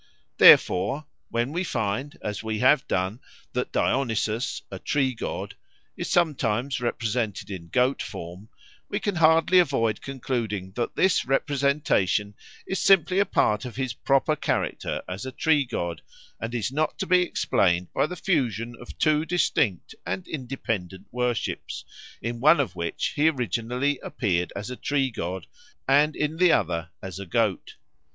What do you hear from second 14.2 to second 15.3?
character as